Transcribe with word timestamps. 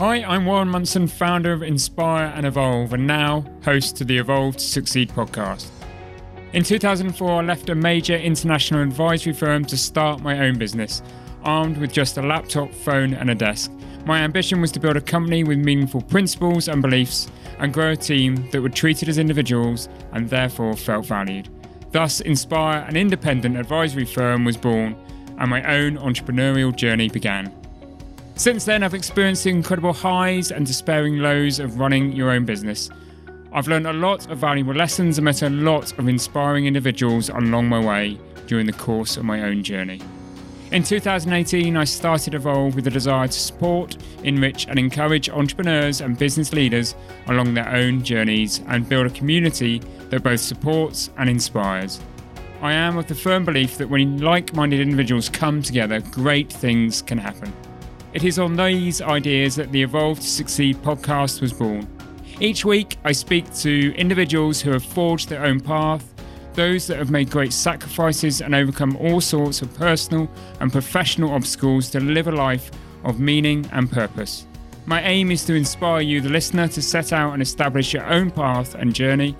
Hi, 0.00 0.22
I'm 0.22 0.46
Warren 0.46 0.70
Munson, 0.70 1.06
founder 1.06 1.52
of 1.52 1.62
Inspire 1.62 2.32
and 2.34 2.46
Evolve, 2.46 2.94
and 2.94 3.06
now 3.06 3.44
host 3.62 3.96
to 3.96 4.04
the 4.06 4.16
Evolve 4.16 4.56
to 4.56 4.64
Succeed 4.64 5.10
podcast. 5.10 5.68
In 6.54 6.62
2004, 6.62 7.30
I 7.30 7.44
left 7.44 7.68
a 7.68 7.74
major 7.74 8.16
international 8.16 8.80
advisory 8.80 9.34
firm 9.34 9.62
to 9.66 9.76
start 9.76 10.22
my 10.22 10.38
own 10.38 10.56
business, 10.56 11.02
armed 11.42 11.76
with 11.76 11.92
just 11.92 12.16
a 12.16 12.22
laptop, 12.22 12.72
phone, 12.72 13.12
and 13.12 13.28
a 13.28 13.34
desk. 13.34 13.72
My 14.06 14.20
ambition 14.20 14.62
was 14.62 14.72
to 14.72 14.80
build 14.80 14.96
a 14.96 15.02
company 15.02 15.44
with 15.44 15.58
meaningful 15.58 16.00
principles 16.00 16.68
and 16.68 16.80
beliefs 16.80 17.28
and 17.58 17.70
grow 17.70 17.90
a 17.90 17.96
team 17.96 18.48
that 18.52 18.62
were 18.62 18.70
treated 18.70 19.10
as 19.10 19.18
individuals 19.18 19.90
and 20.12 20.30
therefore 20.30 20.76
felt 20.76 21.04
valued. 21.04 21.50
Thus, 21.92 22.22
Inspire, 22.22 22.86
an 22.88 22.96
independent 22.96 23.58
advisory 23.58 24.06
firm, 24.06 24.46
was 24.46 24.56
born, 24.56 24.96
and 25.36 25.50
my 25.50 25.62
own 25.76 25.98
entrepreneurial 25.98 26.74
journey 26.74 27.10
began. 27.10 27.59
Since 28.40 28.64
then, 28.64 28.82
I've 28.82 28.94
experienced 28.94 29.44
the 29.44 29.50
incredible 29.50 29.92
highs 29.92 30.50
and 30.50 30.64
despairing 30.64 31.18
lows 31.18 31.58
of 31.58 31.78
running 31.78 32.12
your 32.12 32.30
own 32.30 32.46
business. 32.46 32.88
I've 33.52 33.68
learned 33.68 33.86
a 33.86 33.92
lot 33.92 34.30
of 34.30 34.38
valuable 34.38 34.72
lessons 34.72 35.18
and 35.18 35.26
met 35.26 35.42
a 35.42 35.50
lot 35.50 35.92
of 35.98 36.08
inspiring 36.08 36.64
individuals 36.64 37.28
along 37.28 37.68
my 37.68 37.84
way 37.84 38.18
during 38.46 38.64
the 38.64 38.72
course 38.72 39.18
of 39.18 39.26
my 39.26 39.42
own 39.42 39.62
journey. 39.62 40.00
In 40.72 40.82
2018, 40.82 41.76
I 41.76 41.84
started 41.84 42.34
Evolve 42.34 42.76
with 42.76 42.86
a 42.86 42.90
desire 42.90 43.26
to 43.26 43.32
support, 43.38 43.98
enrich, 44.24 44.66
and 44.68 44.78
encourage 44.78 45.28
entrepreneurs 45.28 46.00
and 46.00 46.16
business 46.16 46.54
leaders 46.54 46.94
along 47.26 47.52
their 47.52 47.68
own 47.68 48.02
journeys 48.02 48.62
and 48.68 48.88
build 48.88 49.06
a 49.06 49.10
community 49.10 49.82
that 50.08 50.22
both 50.22 50.40
supports 50.40 51.10
and 51.18 51.28
inspires. 51.28 52.00
I 52.62 52.72
am 52.72 52.96
of 52.96 53.06
the 53.06 53.14
firm 53.14 53.44
belief 53.44 53.76
that 53.76 53.90
when 53.90 54.16
like 54.16 54.54
minded 54.54 54.80
individuals 54.80 55.28
come 55.28 55.60
together, 55.60 56.00
great 56.00 56.50
things 56.50 57.02
can 57.02 57.18
happen. 57.18 57.52
It 58.12 58.24
is 58.24 58.40
on 58.40 58.56
these 58.56 59.00
ideas 59.00 59.54
that 59.54 59.70
the 59.70 59.82
Evolve 59.82 60.18
to 60.18 60.26
Succeed 60.26 60.76
podcast 60.78 61.40
was 61.40 61.52
born. 61.52 61.86
Each 62.40 62.64
week, 62.64 62.96
I 63.04 63.12
speak 63.12 63.54
to 63.58 63.94
individuals 63.94 64.60
who 64.60 64.72
have 64.72 64.82
forged 64.82 65.28
their 65.28 65.44
own 65.44 65.60
path, 65.60 66.12
those 66.54 66.88
that 66.88 66.98
have 66.98 67.12
made 67.12 67.30
great 67.30 67.52
sacrifices 67.52 68.40
and 68.42 68.52
overcome 68.52 68.96
all 68.96 69.20
sorts 69.20 69.62
of 69.62 69.72
personal 69.74 70.28
and 70.58 70.72
professional 70.72 71.30
obstacles 71.30 71.88
to 71.90 72.00
live 72.00 72.26
a 72.26 72.32
life 72.32 72.72
of 73.04 73.20
meaning 73.20 73.64
and 73.72 73.88
purpose. 73.88 74.44
My 74.86 75.00
aim 75.02 75.30
is 75.30 75.44
to 75.44 75.54
inspire 75.54 76.00
you, 76.00 76.20
the 76.20 76.30
listener, 76.30 76.66
to 76.66 76.82
set 76.82 77.12
out 77.12 77.34
and 77.34 77.40
establish 77.40 77.94
your 77.94 78.06
own 78.06 78.32
path 78.32 78.74
and 78.74 78.92
journey. 78.92 79.36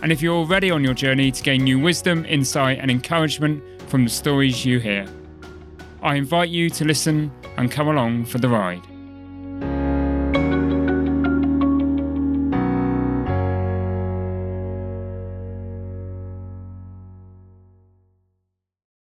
And 0.00 0.10
if 0.10 0.22
you're 0.22 0.34
already 0.36 0.70
on 0.70 0.82
your 0.82 0.94
journey, 0.94 1.30
to 1.30 1.42
gain 1.42 1.62
new 1.62 1.78
wisdom, 1.78 2.24
insight, 2.24 2.78
and 2.78 2.90
encouragement 2.90 3.62
from 3.90 4.04
the 4.04 4.10
stories 4.10 4.64
you 4.64 4.78
hear. 4.78 5.06
I 6.02 6.14
invite 6.14 6.48
you 6.48 6.70
to 6.70 6.86
listen 6.86 7.30
and 7.56 7.70
come 7.70 7.88
along 7.88 8.24
for 8.24 8.38
the 8.38 8.48
ride. 8.48 8.93